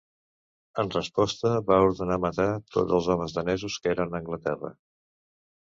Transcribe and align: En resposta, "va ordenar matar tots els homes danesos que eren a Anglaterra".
En 0.83 0.87
resposta, 0.95 1.51
"va 1.67 1.77
ordenar 1.89 2.17
matar 2.25 2.49
tots 2.77 2.97
els 3.01 3.13
homes 3.17 3.39
danesos 3.39 3.79
que 3.85 3.95
eren 3.97 4.17
a 4.17 4.21
Anglaterra". 4.25 4.77